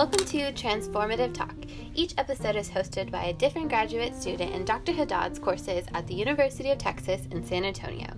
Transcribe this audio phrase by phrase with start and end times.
[0.00, 1.54] Welcome to Transformative Talk.
[1.94, 4.92] Each episode is hosted by a different graduate student in Dr.
[4.92, 8.08] Haddad's courses at the University of Texas in San Antonio.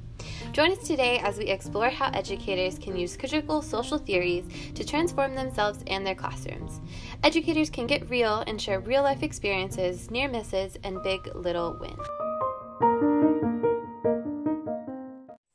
[0.52, 4.44] Join us today as we explore how educators can use critical social theories
[4.76, 6.80] to transform themselves and their classrooms.
[7.24, 11.98] Educators can get real and share real life experiences, near misses, and big little wins.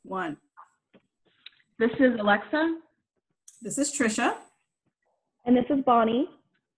[0.02, 0.36] One.
[1.78, 2.80] This is Alexa.
[3.62, 4.34] This is Trisha.
[5.48, 6.28] And this is Bonnie.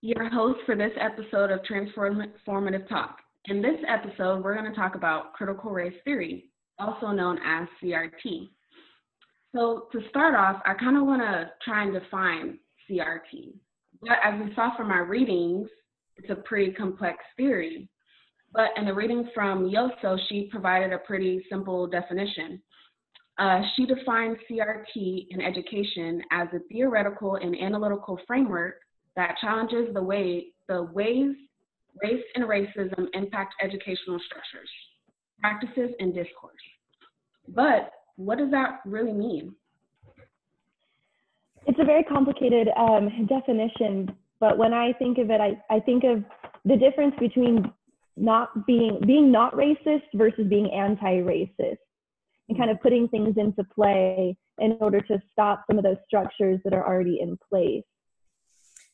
[0.01, 3.17] Your host for this episode of Transformative Talk.
[3.47, 6.45] In this episode, we're going to talk about critical race theory,
[6.79, 8.49] also known as CRT.
[9.53, 13.55] So, to start off, I kind of want to try and define CRT.
[14.03, 15.69] But as we saw from our readings,
[16.17, 17.89] it's a pretty complex theory.
[18.53, 22.63] But in the reading from Yosso, she provided a pretty simple definition.
[23.39, 28.75] Uh, she defines CRT in education as a theoretical and analytical framework
[29.17, 31.35] that challenges the way the ways
[32.03, 34.71] race and racism impact educational structures,
[35.41, 36.55] practices, and discourse.
[37.49, 39.55] But what does that really mean?
[41.67, 46.05] It's a very complicated um, definition, but when I think of it, I, I think
[46.05, 46.25] of
[46.65, 47.71] the difference between
[48.17, 51.79] not being being not racist versus being anti-racist
[52.51, 56.61] and kind of putting things into play in order to stop some of those structures
[56.65, 57.85] that are already in place.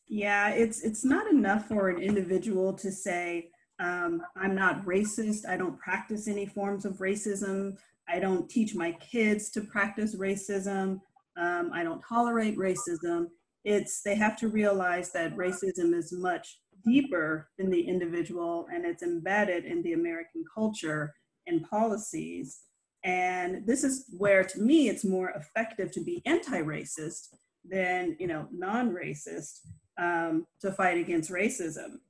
[0.09, 3.49] Yeah, it's it's not enough for an individual to say,
[3.81, 7.77] um, I'm not racist, I don't practice any forms of racism,
[8.09, 11.01] I don't teach my kids to practice racism,
[11.37, 13.27] um, I don't tolerate racism.
[13.65, 19.03] It's they have to realize that racism is much deeper than the individual and it's
[19.03, 21.15] embedded in the American culture
[21.49, 22.61] and policies.
[23.07, 27.29] And this is where, to me, it's more effective to be anti-racist
[27.65, 29.61] than, you know, non-racist
[29.97, 32.01] um, to fight against racism.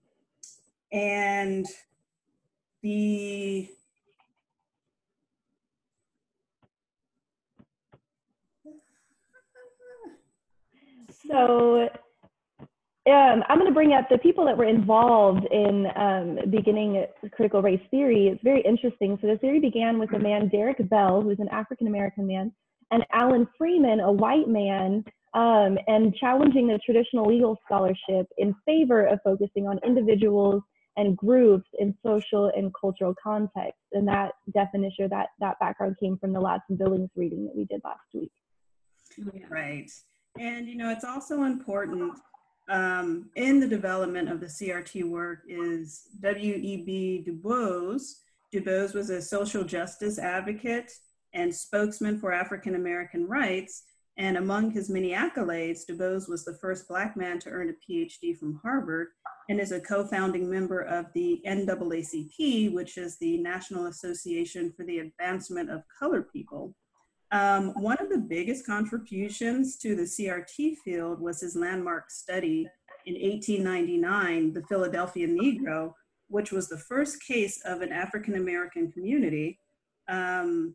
[0.91, 1.67] And
[2.83, 3.68] the
[11.29, 11.90] so
[13.08, 17.62] um, I'm going to bring up the people that were involved in um, beginning critical
[17.62, 18.28] race theory.
[18.28, 19.17] It's very interesting.
[19.20, 22.52] So the theory began with a man, Derrick Bell, who's an African American man,
[22.90, 29.06] and Alan Freeman, a white man, um, and challenging the traditional legal scholarship in favor
[29.06, 30.62] of focusing on individuals
[30.96, 33.78] and groups in social and cultural context.
[33.92, 37.83] And that definition, that that background came from the Ladson Billings reading that we did
[37.84, 38.33] last week.
[39.48, 39.90] Right.
[40.40, 42.18] And you know, it's also important
[42.69, 47.23] um, in the development of the CRT work is W.E.B.
[47.25, 47.99] Du Bois.
[48.53, 50.91] Du Bois was a social justice advocate
[51.35, 53.85] and spokesman for African American rights.
[54.19, 57.93] And among his many accolades, Du Bois was the first Black man to earn a
[57.93, 59.09] PhD from Harvard
[59.48, 64.85] and is a co founding member of the NAACP, which is the National Association for
[64.85, 66.75] the Advancement of Colored People.
[67.33, 72.69] Um, one of the biggest contributions to the CRT field was his landmark study
[73.07, 75.92] in 1899, The Philadelphia Negro,
[76.29, 79.59] which was the first case of an African American community,
[80.09, 80.75] um,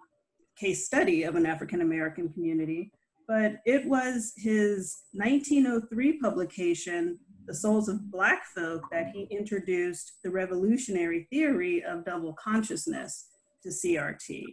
[0.57, 2.91] case study of an African American community.
[3.27, 10.31] But it was his 1903 publication, The Souls of Black Folk, that he introduced the
[10.31, 13.27] revolutionary theory of double consciousness
[13.63, 14.43] to CRT.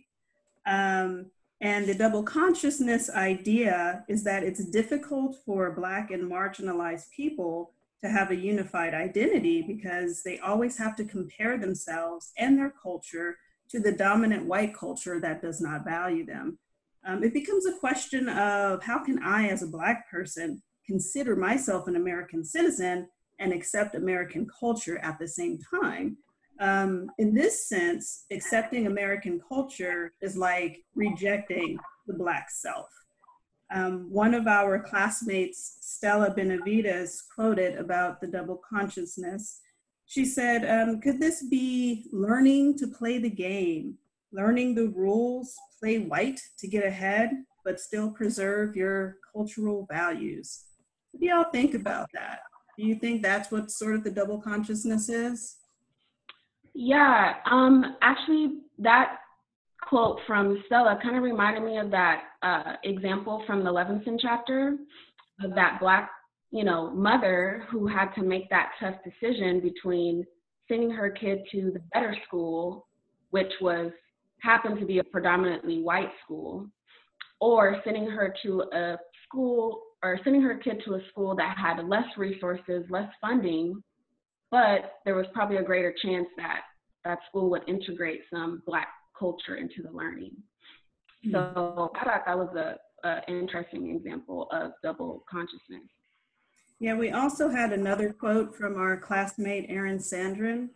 [0.66, 7.72] Um, and the double consciousness idea is that it's difficult for Black and marginalized people
[8.00, 13.36] to have a unified identity because they always have to compare themselves and their culture
[13.70, 16.58] to the dominant white culture that does not value them.
[17.04, 21.88] Um, it becomes a question of how can I, as a Black person, consider myself
[21.88, 23.08] an American citizen
[23.40, 26.18] and accept American culture at the same time?
[26.60, 32.88] Um, in this sense, accepting American culture is like rejecting the Black self.
[33.72, 39.60] Um, one of our classmates, Stella Benavides, quoted about the double consciousness.
[40.06, 43.98] She said, um, Could this be learning to play the game,
[44.32, 47.30] learning the rules, play white to get ahead,
[47.64, 50.64] but still preserve your cultural values?
[51.12, 52.40] What do y'all think about that?
[52.78, 55.56] Do you think that's what sort of the double consciousness is?
[56.80, 59.16] Yeah, um, actually, that
[59.82, 64.76] quote from Stella kind of reminded me of that uh, example from the Levinson chapter
[65.42, 66.08] of that black,
[66.52, 70.24] you know, mother who had to make that tough decision between
[70.68, 72.86] sending her kid to the better school,
[73.30, 73.90] which was
[74.40, 76.64] happened to be a predominantly white school,
[77.40, 78.96] or sending her to a
[79.26, 83.82] school or sending her kid to a school that had less resources, less funding,
[84.52, 86.60] but there was probably a greater chance that
[87.08, 88.88] that school would integrate some Black
[89.18, 90.36] culture into the learning.
[91.26, 91.32] Mm-hmm.
[91.32, 92.76] So I thought that was a,
[93.08, 95.88] a interesting example of double consciousness.
[96.78, 100.68] Yeah, we also had another quote from our classmate Erin Sandrin,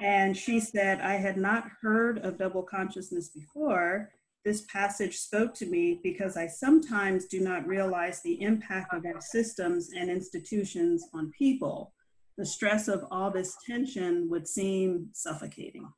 [0.00, 4.10] and she said, I had not heard of double consciousness before.
[4.44, 9.20] This passage spoke to me because I sometimes do not realize the impact of our
[9.20, 11.92] systems and institutions on people.
[12.40, 15.92] The stress of all this tension would seem suffocating.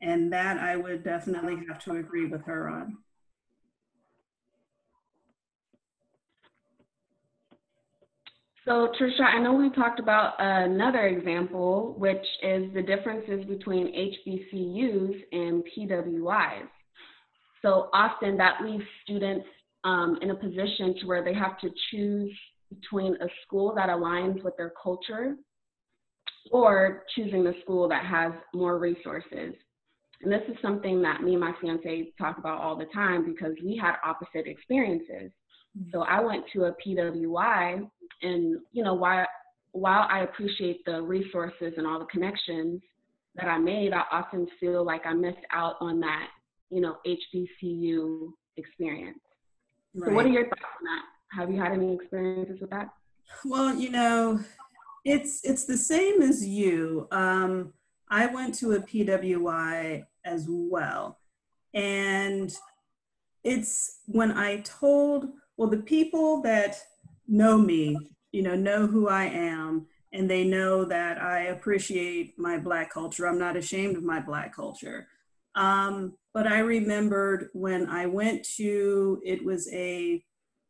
[0.00, 2.98] And that I would definitely have to agree with her on.
[8.64, 15.20] So Trisha, I know we talked about another example, which is the differences between HBCUs
[15.32, 16.68] and PWIs.
[17.62, 19.46] So often that leaves students
[19.82, 22.30] um, in a position to where they have to choose
[22.72, 25.34] between a school that aligns with their culture
[26.50, 29.54] or choosing the school that has more resources.
[30.22, 33.54] And this is something that me and my fiance talk about all the time because
[33.62, 35.30] we had opposite experiences.
[35.78, 35.90] Mm-hmm.
[35.92, 37.88] So I went to a PWI,
[38.22, 39.26] and you know, while
[39.72, 42.80] while I appreciate the resources and all the connections
[43.34, 46.28] that I made, I often feel like I missed out on that,
[46.70, 49.18] you know, HBCU experience.
[49.94, 50.08] Right.
[50.08, 51.38] So, what are your thoughts on that?
[51.38, 52.88] Have you had any experiences with that?
[53.44, 54.40] Well, you know,
[55.06, 57.06] it's it's the same as you.
[57.12, 57.72] Um,
[58.10, 61.18] I went to a PWI as well,
[61.72, 62.52] and
[63.44, 66.76] it's when I told well, the people that
[67.28, 67.96] know me,
[68.32, 73.28] you know, know who I am, and they know that I appreciate my Black culture.
[73.28, 75.06] I'm not ashamed of my Black culture.
[75.54, 80.22] Um, but I remembered when I went to, it was a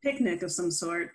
[0.03, 1.11] picnic of some sort,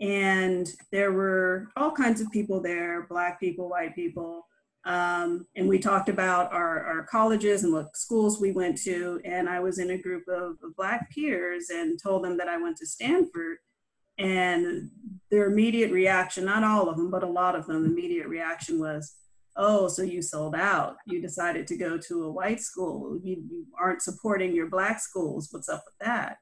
[0.00, 4.46] and there were all kinds of people there Black people, white people.
[4.84, 9.20] Um, and we talked about our, our colleges and what schools we went to.
[9.24, 12.56] And I was in a group of, of Black peers and told them that I
[12.56, 13.58] went to Stanford.
[14.18, 14.90] And
[15.30, 19.16] their immediate reaction, not all of them, but a lot of them, immediate reaction was,
[19.56, 20.96] oh, so you sold out.
[21.06, 23.18] You decided to go to a white school.
[23.22, 25.48] You, you aren't supporting your Black schools.
[25.50, 26.38] What's up with that?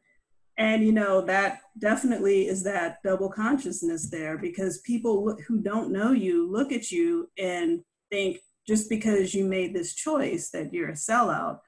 [0.58, 6.12] And you know, that definitely is that double consciousness there because people who don't know
[6.12, 7.80] you look at you and
[8.10, 11.58] think just because you made this choice that you're a sellout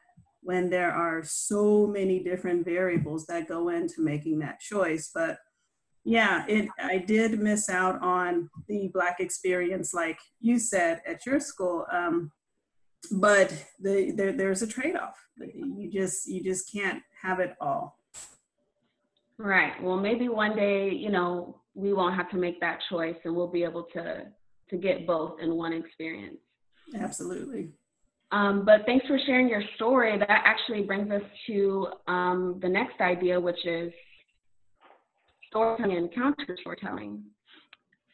[0.40, 5.10] when there are so many different variables that go into making that choice.
[5.14, 5.38] But
[6.04, 11.40] yeah, it, I did miss out on the Black experience, like you said at your
[11.40, 11.84] school.
[11.92, 12.32] Um,
[13.12, 15.16] but the, there, there's a trade-off.
[15.36, 17.97] You just you just can't have it all.
[19.38, 19.72] Right.
[19.82, 23.46] Well, maybe one day, you know, we won't have to make that choice, and we'll
[23.46, 24.26] be able to
[24.70, 26.36] to get both in one experience.
[26.94, 27.70] Absolutely.
[28.32, 30.18] Um, but thanks for sharing your story.
[30.18, 33.90] That actually brings us to um, the next idea, which is
[35.48, 37.22] storytelling and counter storytelling.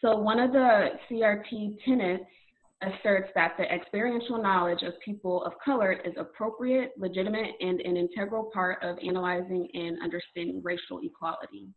[0.01, 2.25] So one of the CRT tenets
[2.83, 8.51] asserts that the experiential knowledge of people of color is appropriate, legitimate, and an integral
[8.53, 11.69] part of analyzing and understanding racial equality.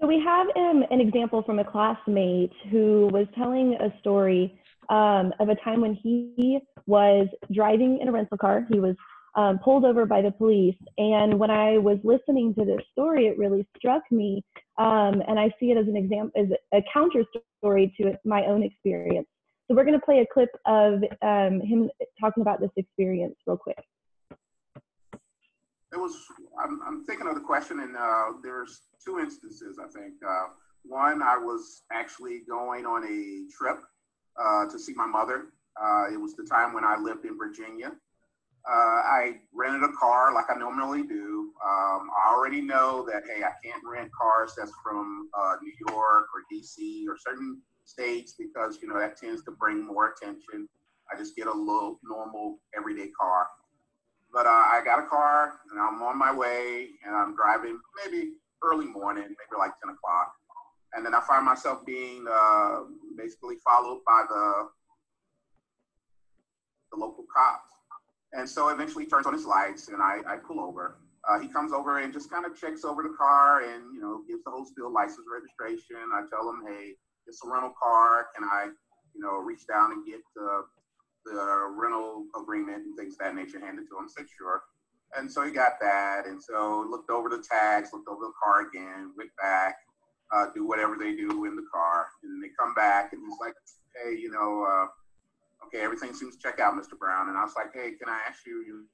[0.00, 4.60] So we have um, an example from a classmate who was telling a story
[4.90, 8.64] um, of a time when he was driving in a rental car.
[8.70, 8.94] He was
[9.34, 10.76] um, pulled over by the police.
[10.98, 14.44] And when I was listening to this story, it really struck me.
[14.78, 17.24] Um, and I see it as an example, as a counter
[17.58, 19.26] story to my own experience.
[19.68, 23.58] So we're going to play a clip of um, him talking about this experience real
[23.58, 23.78] quick.
[25.92, 26.16] It was,
[26.62, 30.14] I'm, I'm thinking of the question, and uh, there's two instances, I think.
[30.26, 30.48] Uh,
[30.84, 33.78] one, I was actually going on a trip
[34.42, 35.46] uh, to see my mother.
[35.78, 37.92] Uh, it was the time when I lived in Virginia.
[38.68, 41.52] Uh, I rented a car like I normally do.
[41.64, 46.26] Um, I already know that, hey, I can't rent cars that's from uh, New York
[46.34, 50.68] or DC or certain states because, you know, that tends to bring more attention.
[51.12, 53.46] I just get a little normal everyday car.
[54.32, 58.32] But uh, I got a car and I'm on my way and I'm driving maybe
[58.62, 60.34] early morning, maybe like 10 o'clock
[60.94, 62.80] and then I find myself being uh,
[63.16, 64.68] basically followed by the
[66.90, 67.70] the local cops.
[68.32, 70.96] And so eventually turns on his lights and I, I pull over.
[71.28, 74.22] Uh, he comes over and just kind of checks over the car and, you know,
[74.26, 76.00] gives the whole spiel license registration.
[76.14, 76.94] I tell him, hey,
[77.28, 78.28] it's a rental car.
[78.34, 78.68] Can I,
[79.14, 80.64] you know, reach down and get the,
[81.26, 84.04] the rental agreement and things of that nature handed to him?
[84.04, 84.62] I said, sure.
[85.16, 86.26] And so he got that.
[86.26, 89.76] And so looked over the tags, looked over the car again, went back,
[90.32, 93.54] uh, do whatever they do in the car, and they come back and he's like,
[93.96, 94.86] "Hey, you know, uh,
[95.66, 96.98] okay, everything seems to check out, Mr.
[96.98, 98.86] Brown." And I was like, "Hey, can I ask you, you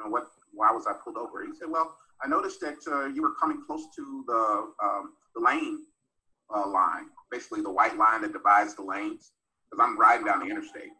[0.00, 0.26] know, what?
[0.52, 3.62] Why was I pulled over?" He said, "Well, I noticed that uh, you were coming
[3.64, 5.82] close to the um, the lane
[6.54, 9.32] uh, line, basically the white line that divides the lanes,
[9.70, 10.92] because I'm riding down the interstate."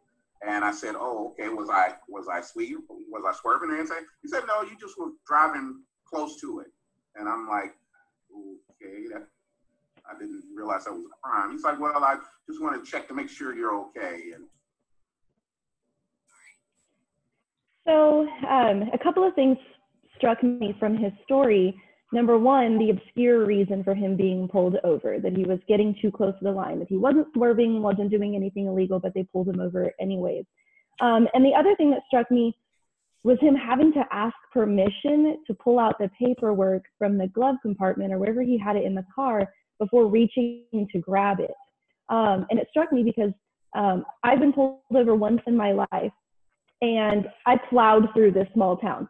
[0.47, 1.49] And I said, "Oh, okay.
[1.49, 2.77] Was I was I sweet?
[2.89, 6.73] Was I swerving or anything?" He said, "No, you just were driving close to it."
[7.17, 7.75] And I'm like,
[8.33, 9.27] "Okay, that
[10.11, 12.17] I didn't realize that was a crime." He's like, "Well, I
[12.49, 14.45] just want to check to make sure you're okay." And
[17.87, 19.57] so, um, a couple of things
[20.17, 21.81] struck me from his story.
[22.15, 26.13] Number one, the obscure reason for him being pulled over, that he was getting too
[26.13, 29.49] close to the line, that he wasn't swerving, wasn't doing anything illegal, but they pulled
[29.49, 30.45] him over anyways.
[31.01, 32.57] Um, and the other thing that struck me
[33.25, 38.13] was him having to ask permission to pull out the paperwork from the glove compartment
[38.13, 41.51] or wherever he had it in the car before reaching to grab it.
[42.11, 43.33] Um, and it struck me because
[43.75, 46.13] um, I've been pulled over once in my life
[46.81, 49.09] and I plowed through this small town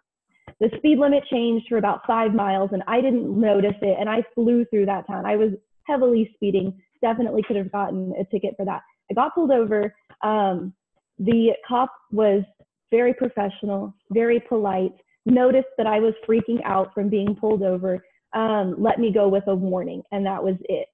[0.60, 3.96] the speed limit changed for about five miles and I didn't notice it.
[3.98, 5.26] And I flew through that town.
[5.26, 5.50] I was
[5.86, 8.82] heavily speeding, definitely could have gotten a ticket for that.
[9.10, 9.94] I got pulled over.
[10.22, 10.72] Um,
[11.18, 12.42] the cop was
[12.90, 14.92] very professional, very polite,
[15.26, 18.02] noticed that I was freaking out from being pulled over,
[18.34, 20.88] um, let me go with a warning, and that was it.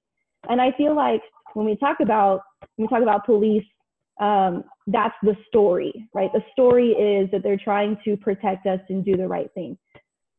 [0.49, 1.21] And I feel like
[1.53, 2.41] when we talk about
[2.75, 3.65] when we talk about police
[4.19, 6.31] um, that's the story, right?
[6.33, 9.77] The story is that they're trying to protect us and do the right thing.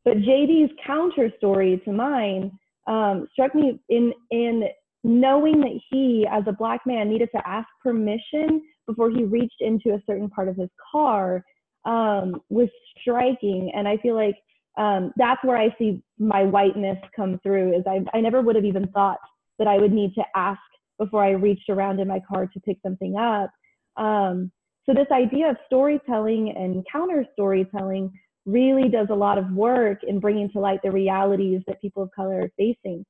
[0.04, 2.50] But JD's counter story to mine
[2.86, 4.64] um, struck me in in
[5.04, 9.90] knowing that he, as a black man, needed to ask permission before he reached into
[9.90, 11.44] a certain part of his car
[11.84, 12.68] um, was
[13.00, 13.72] striking.
[13.74, 14.36] And I feel like
[14.76, 17.76] um, that's where I see my whiteness come through.
[17.76, 19.18] Is I I never would have even thought
[19.58, 20.60] that I would need to ask
[20.98, 23.50] before I reached around in my car to pick something up.
[23.96, 24.50] Um,
[24.86, 28.12] so this idea of storytelling and counter storytelling
[28.46, 32.10] really does a lot of work in bringing to light the realities that people of
[32.10, 33.04] color are facing.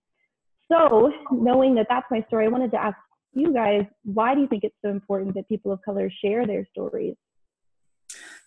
[0.71, 2.97] So knowing that that's my story, I wanted to ask
[3.35, 6.67] you guys, why do you think it's so important that people of color share their
[6.71, 7.15] stories?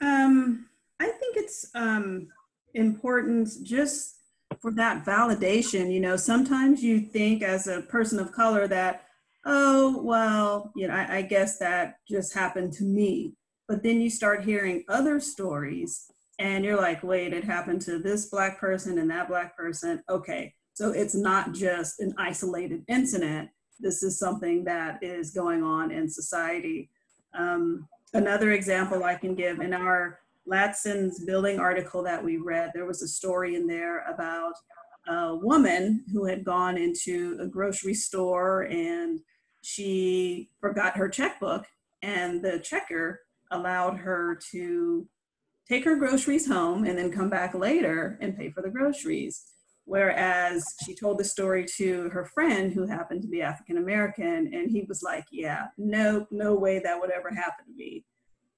[0.01, 0.67] Um,
[0.99, 2.27] I think it's um,
[2.73, 4.17] important just
[4.59, 5.91] for that validation.
[5.91, 9.04] You know, sometimes you think as a person of color that
[9.45, 13.33] oh, well, you know, I, I guess that just happened to me.
[13.67, 18.27] But then you start hearing other stories and you're like, wait, it happened to this
[18.27, 20.01] black person and that black person.
[20.09, 23.49] Okay, so it's not just an isolated incident.
[23.79, 26.89] This is something that is going on in society.
[27.37, 32.85] Um, another example I can give in our Ladson Billings article that we read, there
[32.85, 34.53] was a story in there about
[35.07, 39.19] a woman who had gone into a grocery store and
[39.65, 41.65] she forgot her checkbook
[42.03, 45.07] and the checker allowed her to
[45.67, 49.43] take her groceries home and then come back later and pay for the groceries.
[49.85, 54.69] Whereas she told the story to her friend who happened to be African American, and
[54.69, 58.03] he was like, Yeah, no, no way that would ever happen to me.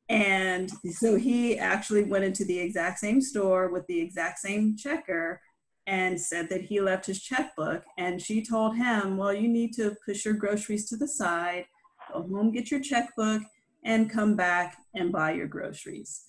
[0.09, 5.41] And so he actually went into the exact same store with the exact same checker
[5.88, 7.84] and said that he left his checkbook.
[7.98, 11.65] And she told him, Well, you need to push your groceries to the side,
[12.12, 13.41] go home, get your checkbook,
[13.84, 16.25] and come back and buy your groceries.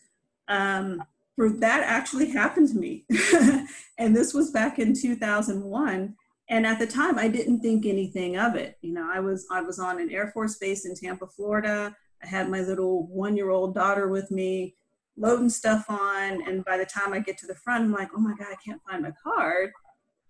[0.47, 1.03] Um,
[1.35, 3.05] for that actually happened to me.
[3.99, 6.15] and this was back in 2001.
[6.51, 8.79] And at the time, I didn't think anything of it.
[8.81, 11.95] You know, I was I was on an Air Force base in Tampa, Florida.
[12.23, 14.75] I had my little one-year-old daughter with me
[15.19, 16.49] loading stuff on.
[16.49, 18.57] And by the time I get to the front, I'm like, oh my God, I
[18.65, 19.73] can't find my card.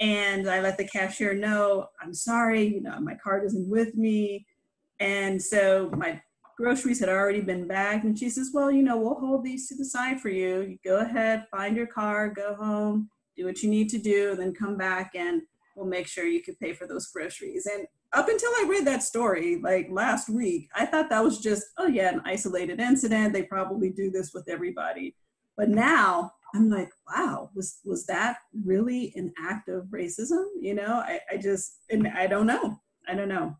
[0.00, 4.46] And I let the cashier know, I'm sorry, you know, my card isn't with me.
[5.00, 6.20] And so my
[6.56, 8.04] groceries had already been bagged.
[8.04, 10.60] And she says, well, you know, we'll hold these to the side for you.
[10.62, 14.54] You go ahead, find your car, go home, do what you need to do, then
[14.54, 15.42] come back and
[15.76, 17.66] we'll make sure you can pay for those groceries.
[17.66, 21.64] And up until I read that story, like last week, I thought that was just,
[21.76, 23.32] oh yeah, an isolated incident.
[23.32, 25.14] They probably do this with everybody.
[25.56, 30.44] But now I'm like, wow, was was that really an act of racism?
[30.60, 32.80] You know, I, I just and I don't know.
[33.06, 33.56] I don't know.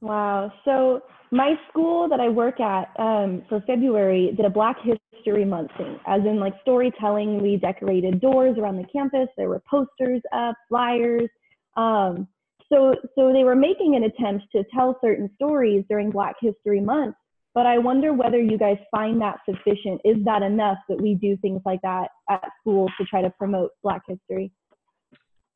[0.00, 0.52] Wow.
[0.64, 5.70] So my school that I work at um, for February did a Black History Month
[5.76, 7.42] thing, as in like storytelling.
[7.42, 9.28] We decorated doors around the campus.
[9.36, 11.28] There were posters up, flyers.
[11.76, 12.28] Um,
[12.72, 17.16] so, so they were making an attempt to tell certain stories during Black History Month,
[17.54, 20.00] but I wonder whether you guys find that sufficient.
[20.04, 23.72] Is that enough that we do things like that at schools to try to promote
[23.82, 24.50] Black history?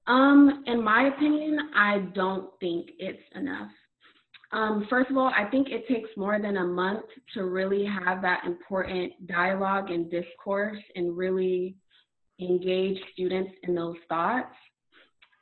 [0.06, 3.70] Um, in my opinion, I don't think it's enough.
[4.52, 7.04] Um, first of all, I think it takes more than a month
[7.34, 11.76] to really have that important dialogue and discourse and really
[12.40, 14.54] engage students in those thoughts.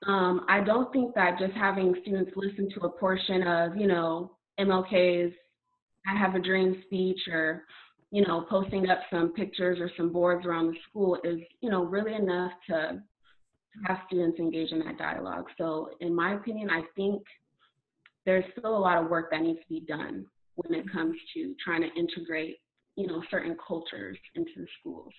[0.06, 4.32] Um, I don't think that just having students listen to a portion of, you know,
[4.60, 5.32] MLK's
[6.06, 7.64] I Have a Dream speech or,
[8.10, 11.84] you know, posting up some pictures or some boards around the school is, you know,
[11.84, 13.02] really enough to
[13.86, 15.46] have students engage in that dialogue.
[15.58, 17.22] So in my opinion, I think
[18.26, 21.54] there's still a lot of work that needs to be done when it comes to
[21.64, 22.56] trying to integrate,
[22.96, 25.12] you know, certain cultures into the schools.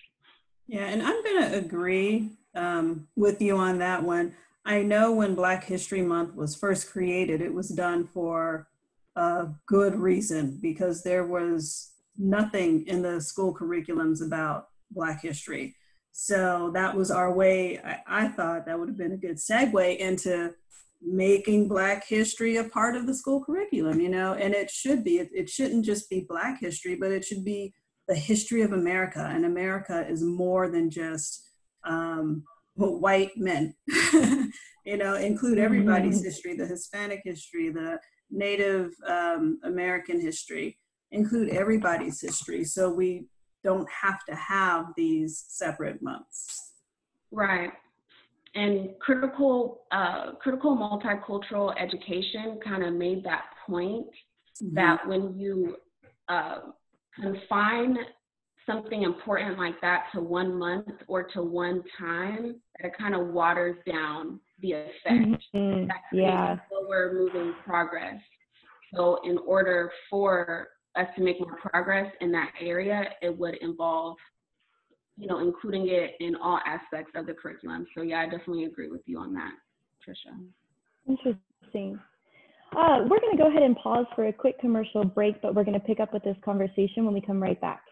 [0.66, 4.34] Yeah, and I'm going to agree um, with you on that one.
[4.66, 8.66] I know when Black History Month was first created, it was done for
[9.14, 15.76] a good reason because there was nothing in the school curriculums about Black history.
[16.10, 17.78] So that was our way.
[17.78, 20.52] I, I thought that would have been a good segue into
[21.00, 25.18] making Black history a part of the school curriculum, you know, and it should be.
[25.18, 27.72] It, it shouldn't just be Black history, but it should be
[28.08, 29.30] the history of America.
[29.32, 31.46] And America is more than just
[31.84, 32.42] um,
[32.76, 33.74] white men.
[34.84, 36.26] you know, include everybody's mm-hmm.
[36.26, 37.98] history, the Hispanic history, the
[38.30, 40.78] Native um, American history,
[41.10, 42.64] include everybody's history.
[42.64, 43.26] So we
[43.64, 46.72] don't have to have these separate months.
[47.32, 47.72] Right.
[48.54, 54.06] And critical, uh, critical multicultural education kind of made that point
[54.62, 54.74] mm-hmm.
[54.74, 55.76] that when you
[56.28, 56.60] uh,
[57.20, 57.98] confine
[58.66, 63.28] something important like that to one month or to one time, that it kind of
[63.28, 65.44] waters down the effect.
[65.54, 65.90] Mm-hmm.
[66.12, 66.56] yeah.
[66.68, 68.20] Slower moving progress.
[68.94, 74.16] So in order for us to make more progress in that area, it would involve,
[75.16, 77.86] you know, including it in all aspects of the curriculum.
[77.94, 79.52] So yeah, I definitely agree with you on that,
[80.06, 80.34] Trisha.
[81.08, 81.98] Interesting.
[82.76, 85.64] Uh, we're going to go ahead and pause for a quick commercial break, but we're
[85.64, 87.82] going to pick up with this conversation when we come right back.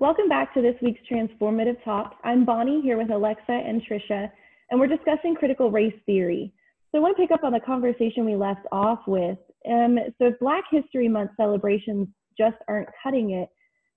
[0.00, 2.16] Welcome back to this week's Transformative Talk.
[2.24, 4.30] I'm Bonnie here with Alexa and Trisha,
[4.70, 6.54] and we're discussing critical race theory.
[6.90, 9.36] So I want to pick up on the conversation we left off with.
[9.70, 12.08] Um, so if Black History Month celebrations
[12.38, 13.50] just aren't cutting it,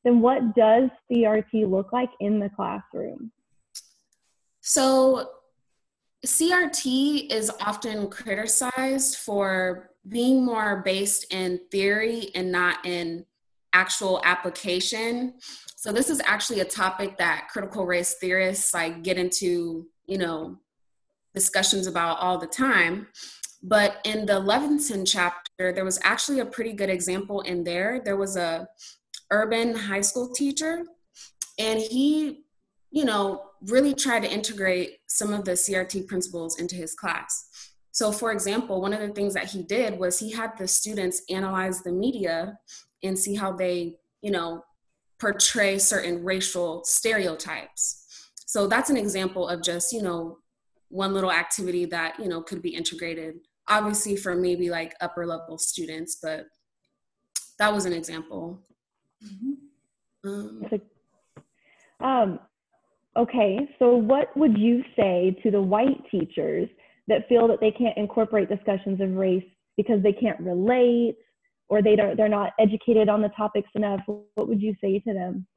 [0.03, 3.31] then what does CRT look like in the classroom?
[4.59, 5.29] So
[6.25, 13.25] CRT is often criticized for being more based in theory and not in
[13.73, 15.33] actual application.
[15.75, 20.59] So this is actually a topic that critical race theorists like get into, you know,
[21.33, 23.07] discussions about all the time.
[23.61, 28.01] But in the Levinson chapter, there was actually a pretty good example in there.
[28.03, 28.67] There was a
[29.31, 30.83] urban high school teacher
[31.57, 32.43] and he,
[32.91, 37.47] you know, really tried to integrate some of the CRT principles into his class.
[37.91, 41.21] So for example, one of the things that he did was he had the students
[41.29, 42.57] analyze the media
[43.03, 44.63] and see how they, you know,
[45.19, 48.31] portray certain racial stereotypes.
[48.45, 50.39] So that's an example of just, you know,
[50.89, 55.57] one little activity that, you know, could be integrated, obviously for maybe like upper level
[55.57, 56.45] students, but
[57.57, 58.61] that was an example.
[59.25, 60.29] Mm-hmm.
[60.29, 60.61] Um,
[61.99, 62.39] um,
[63.17, 66.69] okay, so what would you say to the white teachers
[67.07, 69.43] that feel that they can't incorporate discussions of race
[69.77, 71.17] because they can't relate
[71.73, 75.13] or they don't they're not educated on the topics enough what would you say to
[75.13, 75.47] them?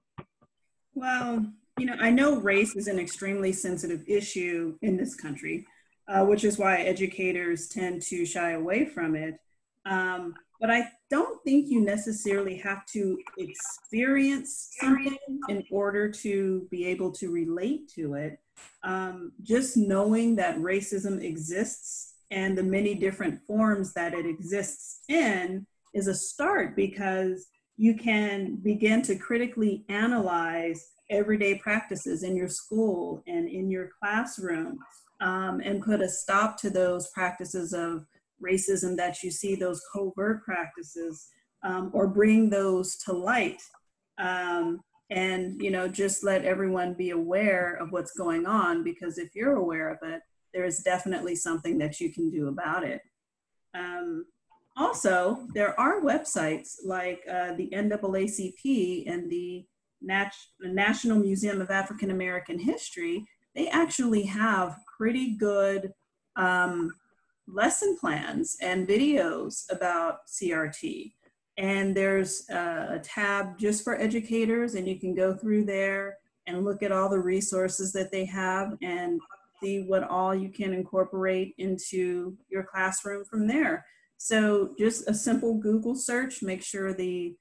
[0.95, 1.47] Well
[1.79, 5.67] you know i know race is an extremely sensitive issue in this country
[6.09, 9.41] uh, which is why educators tend to shy away from it.
[9.85, 16.87] Um, but i don't think you necessarily have to experience something in order to be
[16.87, 18.41] able to relate to it.
[18.83, 25.67] Um, just knowing that racism exists and the many different forms that it exists in
[25.97, 27.47] is a start because
[27.79, 34.79] you can begin to critically analyze everyday practices in your school and in your classroom
[35.21, 38.05] um, and put a stop to those practices of
[38.45, 41.29] racism that you see, those covert practices,
[41.63, 43.63] um, or bring those to light.
[44.19, 44.81] Um,
[45.11, 49.55] and you know just let everyone be aware of what's going on because if you're
[49.55, 50.21] aware of it
[50.53, 53.01] there is definitely something that you can do about it
[53.75, 54.25] um,
[54.77, 59.65] also, there are websites like uh, the NAACP and the
[60.03, 63.25] Nat- National Museum of African American History.
[63.55, 65.93] They actually have pretty good
[66.37, 66.93] um,
[67.49, 71.13] lesson plans and videos about CRT.
[71.59, 76.83] And there's a tab just for educators, and you can go through there and look
[76.83, 79.19] at all the resources that they have and
[79.63, 83.87] see what all you can incorporate into your classroom from there.
[84.19, 87.37] So just a simple Google search, make sure the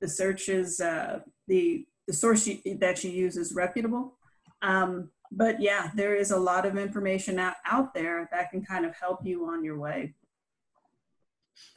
[0.00, 4.16] the search is uh, the the source you, that you use is reputable.
[4.62, 8.84] Um, but yeah, there is a lot of information out, out there that can kind
[8.84, 10.14] of help you on your way.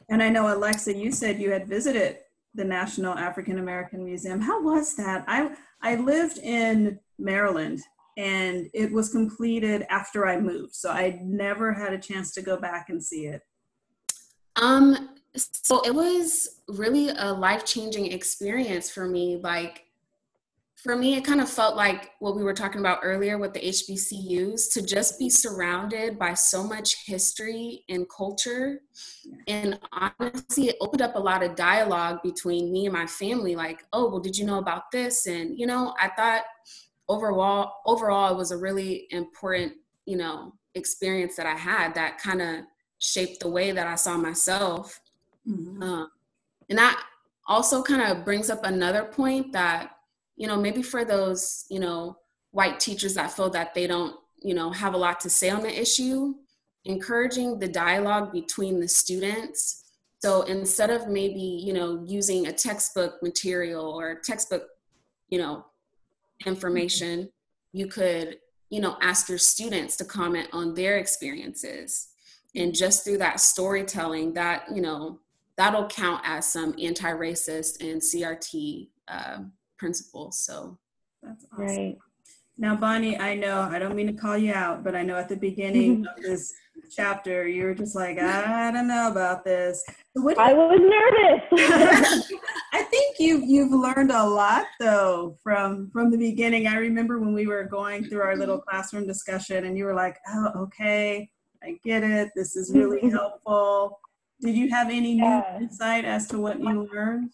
[0.08, 2.18] And I know Alexa, you said you had visited
[2.54, 4.40] the National African American Museum.
[4.40, 5.24] How was that?
[5.26, 7.80] I I lived in Maryland
[8.16, 12.56] and it was completed after I moved, so I never had a chance to go
[12.56, 13.42] back and see it.
[14.56, 19.36] Um, so it was really a life changing experience for me.
[19.36, 19.84] Like
[20.76, 23.60] for me, it kind of felt like what we were talking about earlier with the
[23.60, 28.82] HBCUs to just be surrounded by so much history and culture.
[29.48, 33.84] And honestly, it opened up a lot of dialogue between me and my family like,
[33.92, 35.26] oh, well, did you know about this?
[35.26, 36.42] And, you know, I thought
[37.08, 39.72] overall, overall, it was a really important,
[40.04, 42.64] you know, experience that I had that kind of
[43.06, 45.00] shaped the way that I saw myself.
[45.48, 45.82] Mm-hmm.
[45.82, 46.10] Um,
[46.68, 47.02] and that
[47.46, 49.96] also kind of brings up another point that
[50.36, 52.18] you know, maybe for those, you know,
[52.50, 55.62] white teachers that feel that they don't, you know, have a lot to say on
[55.62, 56.34] the issue,
[56.84, 59.84] encouraging the dialogue between the students.
[60.20, 64.64] So instead of maybe, you know, using a textbook material or textbook,
[65.28, 65.64] you know,
[66.44, 67.30] information,
[67.72, 68.38] you could,
[68.70, 72.08] you know, ask your students to comment on their experiences.
[72.56, 75.20] And just through that storytelling, that, you know,
[75.56, 79.38] that'll count as some anti-racist and CRT uh,
[79.78, 80.38] principles.
[80.38, 80.78] So
[81.22, 81.66] that's awesome.
[81.66, 81.98] Right.
[82.58, 85.28] Now, Bonnie, I know I don't mean to call you out, but I know at
[85.28, 86.54] the beginning of this
[86.90, 89.84] chapter, you were just like, I don't know about this.
[90.14, 92.32] What, I was nervous.
[92.72, 96.66] I think you've you've learned a lot though from from the beginning.
[96.66, 100.16] I remember when we were going through our little classroom discussion, and you were like,
[100.26, 101.28] "Oh, okay,
[101.62, 102.30] I get it.
[102.34, 104.00] This is really helpful."
[104.40, 107.30] Did you have any new insight as to what you learned?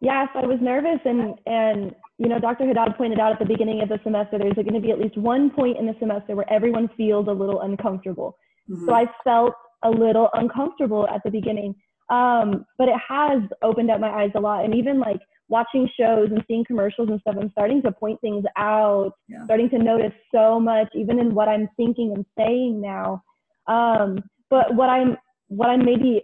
[0.00, 2.66] Yes, I was nervous, and and you know, Dr.
[2.66, 5.18] Haddad pointed out at the beginning of the semester, there's going to be at least
[5.18, 8.38] one point in the semester where everyone feels a little uncomfortable.
[8.70, 8.86] Mm-hmm.
[8.86, 11.74] So I felt a little uncomfortable at the beginning,
[12.08, 16.28] um, but it has opened up my eyes a lot, and even like watching shows
[16.30, 19.44] and seeing commercials and stuff, I'm starting to point things out, yeah.
[19.44, 23.22] starting to notice so much, even in what I'm thinking and saying now.
[23.66, 25.16] Um, but what I'm
[25.48, 26.22] what I'm maybe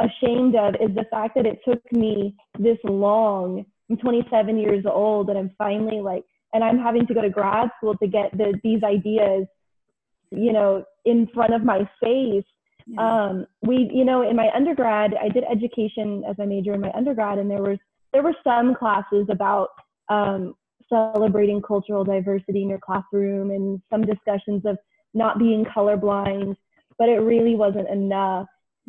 [0.00, 3.64] ashamed of is the fact that it took me this long.
[3.90, 7.70] I'm 27 years old and I'm finally like, and I'm having to go to grad
[7.76, 9.46] school to get the, these ideas,
[10.30, 12.44] you know, in front of my face.
[12.86, 13.00] Yeah.
[13.00, 16.92] Um, we, you know, in my undergrad, I did education as my major in my
[16.92, 17.78] undergrad, and there was
[18.12, 19.70] there were some classes about
[20.08, 20.54] um,
[20.88, 24.78] celebrating cultural diversity in your classroom and some discussions of
[25.14, 26.54] not being colorblind,
[26.98, 28.46] but it really wasn't enough.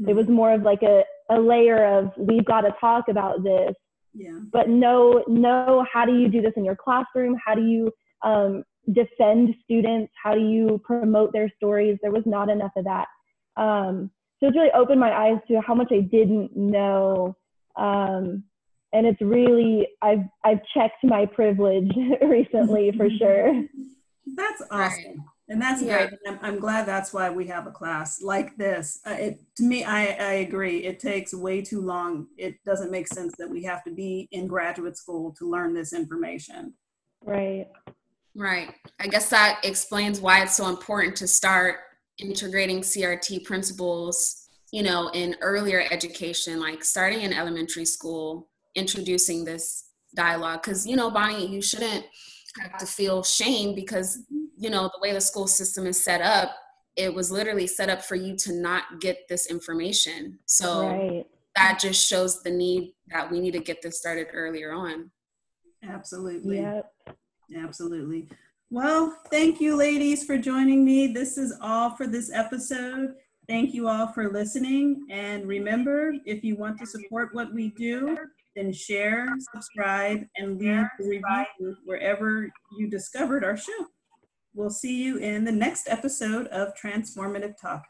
[0.07, 3.73] It was more of like a, a layer of we've got to talk about this.
[4.13, 4.39] Yeah.
[4.51, 7.35] But no, no, how do you do this in your classroom?
[7.43, 7.91] How do you
[8.23, 10.11] um, defend students?
[10.21, 11.97] How do you promote their stories?
[12.01, 13.07] There was not enough of that.
[13.57, 17.35] Um, so it's really opened my eyes to how much I didn't know.
[17.75, 18.43] Um,
[18.93, 21.91] and it's really I've I've checked my privilege
[22.21, 23.65] recently for sure.
[24.35, 25.23] That's awesome.
[25.49, 26.07] And that's yeah.
[26.07, 26.19] great.
[26.27, 28.99] I'm, I'm, glad that's why we have a class like this.
[29.07, 30.83] Uh, it, to me, I, I agree.
[30.83, 32.27] It takes way too long.
[32.37, 35.93] It doesn't make sense that we have to be in graduate school to learn this
[35.93, 36.73] information.
[37.23, 37.67] Right.
[38.35, 38.73] Right.
[38.99, 41.77] I guess that explains why it's so important to start
[42.19, 49.89] integrating CRT principles, you know, in earlier education, like starting in elementary school, introducing this
[50.15, 50.61] dialogue.
[50.61, 52.05] Because, you know, Bonnie, you shouldn't
[52.61, 54.23] have to feel shame because
[54.57, 56.55] you know the way the school system is set up
[56.95, 61.25] it was literally set up for you to not get this information so right.
[61.55, 65.09] that just shows the need that we need to get this started earlier on
[65.87, 66.91] absolutely yep.
[67.57, 68.27] absolutely
[68.69, 73.13] well thank you ladies for joining me this is all for this episode
[73.47, 78.17] thank you all for listening and remember if you want to support what we do
[78.57, 83.85] then share, subscribe, and leave a review wherever you discovered our show.
[84.55, 87.83] We'll see you in the next episode of Transformative Talk.